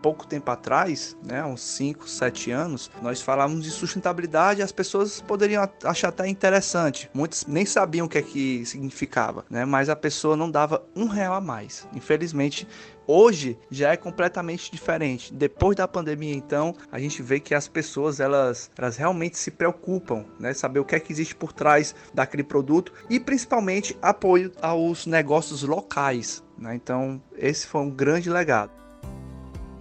[0.00, 5.68] pouco tempo atrás, né, uns 5, 7 anos, nós falávamos de sustentabilidade as pessoas poderiam
[5.84, 7.10] achar até interessante.
[7.14, 11.06] Muitos nem sabiam o que é que significava, né, mas a pessoa não dava um
[11.06, 11.86] real a mais.
[11.94, 12.66] Infelizmente,
[13.06, 15.32] hoje já é completamente diferente.
[15.32, 20.24] Depois da pandemia, então, a gente vê que as pessoas elas, elas realmente se preocupam,
[20.38, 25.06] né, saber o que é que existe por trás daquele produto e principalmente apoio aos
[25.06, 26.42] negócios locais.
[26.56, 26.74] Né?
[26.74, 28.70] Então, esse foi um grande legado.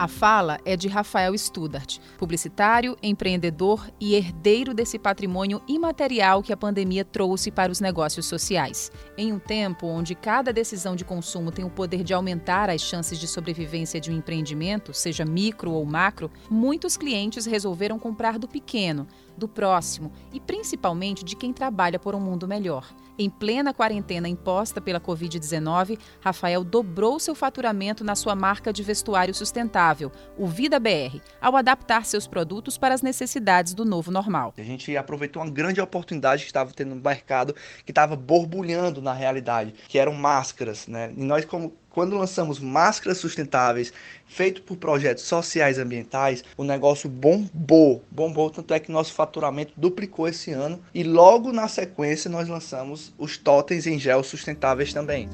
[0.00, 6.56] A fala é de Rafael Studart, publicitário, empreendedor e herdeiro desse patrimônio imaterial que a
[6.56, 8.90] pandemia trouxe para os negócios sociais.
[9.18, 13.18] Em um tempo onde cada decisão de consumo tem o poder de aumentar as chances
[13.18, 19.06] de sobrevivência de um empreendimento, seja micro ou macro, muitos clientes resolveram comprar do pequeno,
[19.36, 22.86] do próximo e principalmente de quem trabalha por um mundo melhor.
[23.18, 29.34] Em plena quarentena imposta pela Covid-19, Rafael dobrou seu faturamento na sua marca de vestuário
[29.34, 29.89] sustentável,
[30.36, 34.54] o Vida BR, ao adaptar seus produtos para as necessidades do novo normal.
[34.56, 39.12] A gente aproveitou uma grande oportunidade que estava tendo no mercado, que estava borbulhando na
[39.12, 41.12] realidade, que eram máscaras, né?
[41.16, 43.92] E nós como quando lançamos máscaras sustentáveis
[44.26, 49.72] feito por projetos sociais e ambientais, o negócio bombou, bombou, tanto é que nosso faturamento
[49.76, 55.28] duplicou esse ano e logo na sequência nós lançamos os totens em gel sustentáveis também.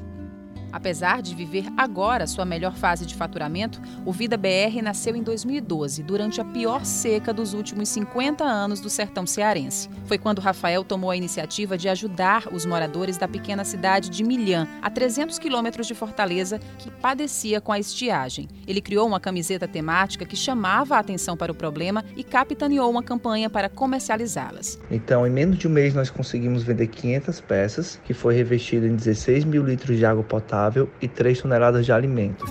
[0.77, 6.03] Apesar de viver agora sua melhor fase de faturamento, o Vida BR nasceu em 2012,
[6.03, 9.89] durante a pior seca dos últimos 50 anos do sertão cearense.
[10.05, 14.67] Foi quando Rafael tomou a iniciativa de ajudar os moradores da pequena cidade de Milhã,
[14.79, 18.47] a 300 quilômetros de Fortaleza, que padecia com a estiagem.
[18.67, 23.01] Ele criou uma camiseta temática que chamava a atenção para o problema e capitaneou uma
[23.01, 24.79] campanha para comercializá-las.
[24.91, 28.95] Então, em menos de um mês, nós conseguimos vender 500 peças, que foi revestido em
[28.95, 30.66] 16 mil litros de água potável
[31.01, 32.45] e 3 toneladas de alimento.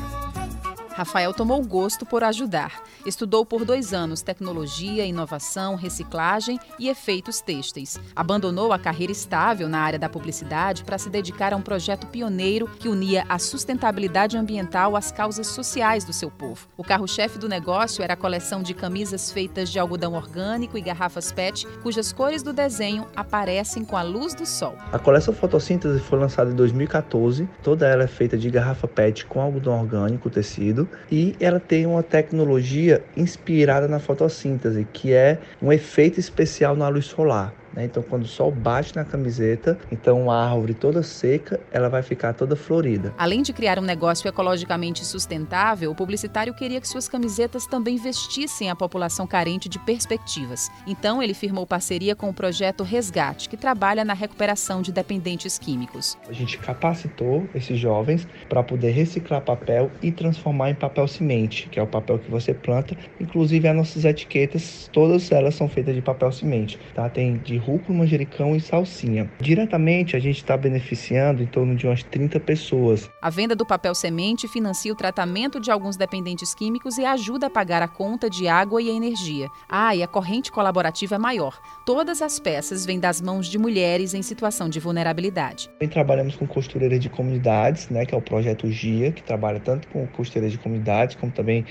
[0.97, 2.83] Rafael tomou gosto por ajudar.
[3.05, 8.01] Estudou por dois anos tecnologia, inovação, reciclagem e efeitos têxteis.
[8.17, 12.67] Abandonou a carreira estável na área da publicidade para se dedicar a um projeto pioneiro
[12.67, 16.67] que unia a sustentabilidade ambiental às causas sociais do seu povo.
[16.79, 21.31] O carro-chefe do negócio era a coleção de camisas feitas de algodão orgânico e garrafas
[21.31, 24.75] PET, cujas cores do desenho aparecem com a luz do sol.
[24.91, 27.47] A coleção Fotossíntese foi lançada em 2014.
[27.63, 32.03] Toda ela é feita de garrafa PET com algodão orgânico, tecido e ela tem uma
[32.03, 37.53] tecnologia inspirada na fotossíntese, que é um efeito especial na luz solar.
[37.77, 37.85] Né?
[37.85, 42.33] Então, quando o sol bate na camiseta, então a árvore toda seca, ela vai ficar
[42.33, 43.13] toda florida.
[43.19, 48.71] Além de criar um negócio ecologicamente sustentável, o publicitário queria que suas camisetas também vestissem
[48.71, 50.71] a população carente de perspectivas.
[50.87, 56.17] Então, ele firmou parceria com o projeto Resgate, que trabalha na recuperação de dependentes químicos.
[56.29, 61.79] A gente capacitou esses jovens para poder reciclar papel e transformar em papel semente, que
[61.79, 62.97] é o papel que você planta.
[63.21, 67.09] Inclusive, as nossas etiquetas, todas elas são feitas de papel semente, tá?
[67.09, 69.29] Tem de rúcula, manjericão e salsinha.
[69.41, 73.11] Diretamente, a gente está beneficiando em torno de umas 30 pessoas.
[73.21, 77.51] A venda do papel semente financia o tratamento de alguns dependentes químicos e ajuda a
[77.51, 79.49] pagar a conta de água e energia.
[79.69, 81.59] Ah, e a corrente colaborativa é maior.
[81.85, 85.69] Todas as peças vêm das mãos de mulheres em situação de vulnerabilidade.
[85.71, 89.89] Também trabalhamos com costureiras de comunidades, né, que é o projeto GIA, que trabalha tanto
[89.89, 91.65] com costureiras de comunidades como também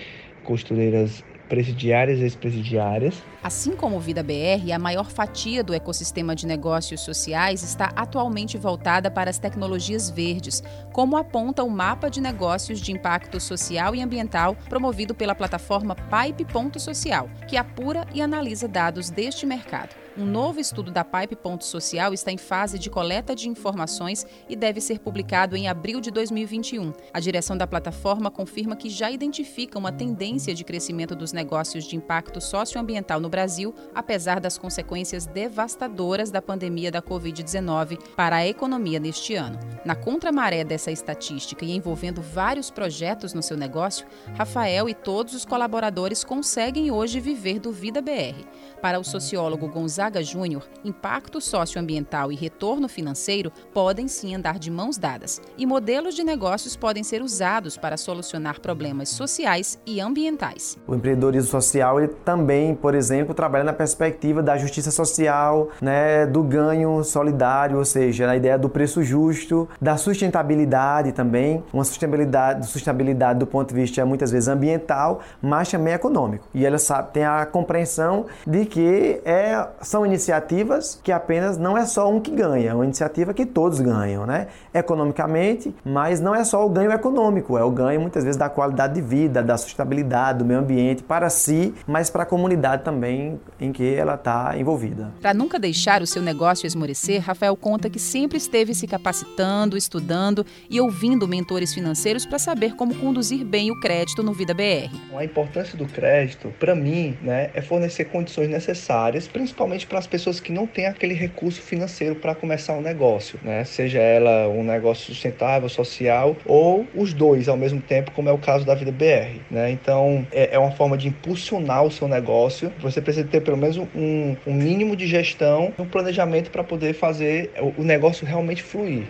[0.43, 3.15] costureiras presidiárias e ex-presidiárias.
[3.43, 8.57] Assim como o Vida BR, a maior fatia do ecossistema de negócios sociais está atualmente
[8.57, 14.01] voltada para as tecnologias verdes, como aponta o mapa de negócios de impacto social e
[14.01, 20.04] ambiental promovido pela plataforma Pipe.social, que apura e analisa dados deste mercado.
[20.17, 24.55] Um novo estudo da Pipe Ponto Social está em fase de coleta de informações e
[24.55, 26.93] deve ser publicado em abril de 2021.
[27.13, 31.97] A direção da plataforma confirma que já identifica uma tendência de crescimento dos negócios de
[31.97, 39.01] impacto socioambiental no Brasil, apesar das consequências devastadoras da pandemia da Covid-19 para a economia
[39.01, 39.59] neste ano.
[39.83, 45.43] Na contramaré dessa estatística e envolvendo vários projetos no seu negócio, Rafael e todos os
[45.43, 48.45] colaboradores conseguem hoje viver do Vida BR.
[48.81, 54.69] Para o sociólogo Gonzalo Gonzaga Júnior, impacto socioambiental e retorno financeiro podem sim andar de
[54.69, 60.77] mãos dadas, e modelos de negócios podem ser usados para solucionar problemas sociais e ambientais.
[60.85, 66.43] O empreendedorismo social ele também, por exemplo, trabalha na perspectiva da justiça social, né, do
[66.43, 73.39] ganho solidário, ou seja, na ideia do preço justo, da sustentabilidade também, uma sustentabilidade, sustentabilidade
[73.39, 76.47] do ponto de vista muitas vezes ambiental, mas também econômico.
[76.53, 81.85] E ela sabe, tem a compreensão de que é são iniciativas que apenas não é
[81.85, 84.47] só um que ganha, é uma iniciativa que todos ganham, né?
[84.73, 88.95] Economicamente, mas não é só o ganho econômico, é o ganho muitas vezes da qualidade
[88.95, 93.71] de vida, da sustentabilidade, do meio ambiente para si, mas para a comunidade também em
[93.71, 95.13] que ela está envolvida.
[95.21, 100.45] Para nunca deixar o seu negócio esmorecer, Rafael conta que sempre esteve se capacitando, estudando
[100.69, 104.93] e ouvindo mentores financeiros para saber como conduzir bem o crédito no Vida BR.
[105.17, 110.39] A importância do crédito, para mim, né, é fornecer condições necessárias, principalmente para as pessoas
[110.39, 113.63] que não têm aquele recurso financeiro para começar um negócio, né?
[113.63, 118.37] Seja ela um negócio sustentável, social ou os dois ao mesmo tempo, como é o
[118.37, 119.71] caso da Vida BR, né?
[119.71, 122.71] Então, é, é uma forma de impulsionar o seu negócio.
[122.79, 127.51] Você precisa ter pelo menos um, um mínimo de gestão, um planejamento para poder fazer
[127.77, 129.05] o negócio realmente fluir.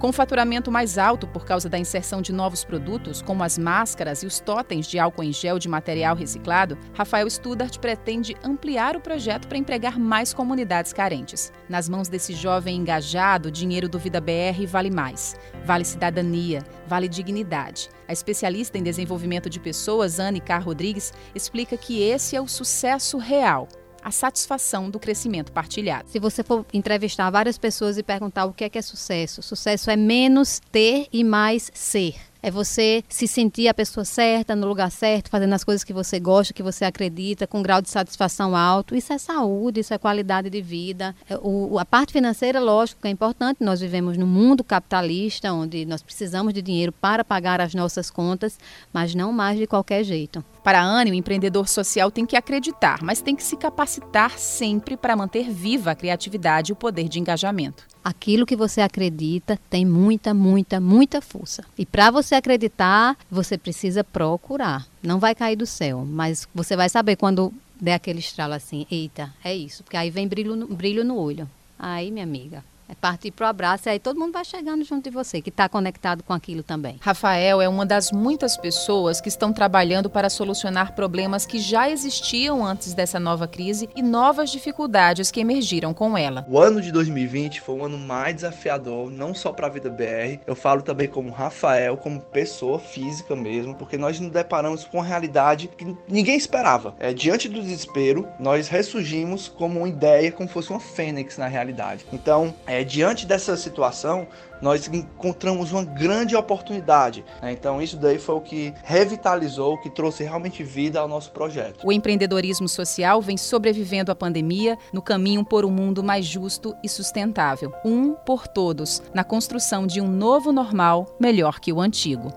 [0.00, 4.26] Com faturamento mais alto por causa da inserção de novos produtos, como as máscaras e
[4.26, 9.46] os totens de álcool em gel de material reciclado, Rafael Studart pretende ampliar o projeto
[9.46, 11.52] para empregar mais comunidades carentes.
[11.68, 15.36] Nas mãos desse jovem engajado, o dinheiro do Vida BR vale mais.
[15.66, 17.90] Vale cidadania, vale dignidade.
[18.08, 23.18] A especialista em desenvolvimento de pessoas, Anne Carr Rodrigues, explica que esse é o sucesso
[23.18, 23.68] real
[24.02, 26.08] a satisfação do crescimento partilhado.
[26.08, 29.90] Se você for entrevistar várias pessoas e perguntar o que é que é sucesso, sucesso
[29.90, 32.29] é menos ter e mais ser.
[32.42, 36.18] É você se sentir a pessoa certa, no lugar certo, fazendo as coisas que você
[36.18, 38.94] gosta, que você acredita, com um grau de satisfação alto.
[38.94, 41.14] Isso é saúde, isso é qualidade de vida.
[41.28, 43.62] É, o, a parte financeira, lógico, é importante.
[43.62, 48.58] Nós vivemos num mundo capitalista, onde nós precisamos de dinheiro para pagar as nossas contas,
[48.92, 50.44] mas não mais de qualquer jeito.
[50.62, 54.96] Para a Anne, o empreendedor social tem que acreditar, mas tem que se capacitar sempre
[54.96, 57.86] para manter viva a criatividade e o poder de engajamento.
[58.02, 61.64] Aquilo que você acredita tem muita, muita, muita força.
[61.76, 64.86] E para você acreditar, você precisa procurar.
[65.02, 69.32] Não vai cair do céu, mas você vai saber quando der aquele estralo assim: eita,
[69.42, 69.82] é isso.
[69.82, 71.48] Porque aí vem brilho no, brilho no olho.
[71.78, 75.04] Aí, minha amiga, é partir para o abraço e aí todo mundo vai chegando junto
[75.04, 76.98] de você, que está conectado com aquilo também.
[77.00, 82.66] Rafael é uma das muitas pessoas que estão trabalhando para solucionar problemas que já existiam
[82.66, 86.44] antes dessa nova crise e novas dificuldades que emergiram com ela.
[86.48, 90.40] O ano de 2020 foi um ano mais desafiador, não só para a vida BR,
[90.44, 95.04] eu falo também como Rafael, como pessoa física mesmo, porque nós nos deparamos com uma
[95.04, 96.94] realidade que ninguém esperava.
[96.98, 102.04] É, diante do desespero, nós ressurgimos como uma ideia, como fosse uma fênix na realidade.
[102.12, 104.26] Então, é, é, diante dessa situação,
[104.62, 107.24] nós encontramos uma grande oportunidade.
[107.42, 107.52] Né?
[107.52, 111.86] Então, isso daí foi o que revitalizou, que trouxe realmente vida ao nosso projeto.
[111.86, 116.88] O empreendedorismo social vem sobrevivendo à pandemia no caminho por um mundo mais justo e
[116.88, 117.72] sustentável.
[117.84, 122.32] Um por todos, na construção de um novo normal melhor que o antigo.